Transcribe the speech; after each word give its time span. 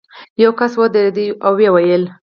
یو 0.43 0.51
کس 0.59 0.73
ودرېد 0.79 1.17
او 1.45 1.51
ویې 1.57 1.69
ویل. 1.73 2.03